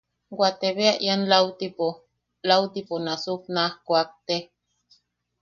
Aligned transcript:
Waate 0.39 0.69
bea 0.77 0.93
ian 1.07 1.21
lautipo... 1.31 1.87
lautipo 2.47 2.95
nasuk 3.05 3.41
naj 3.55 3.71
kuakte. 3.85 4.37